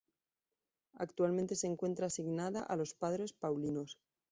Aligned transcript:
Actualmente 0.95 1.53
se 1.53 1.67
encuentra 1.67 2.07
asignada 2.07 2.63
a 2.63 2.75
los 2.75 2.95
padres 2.95 3.33
paulinos. 3.33 3.99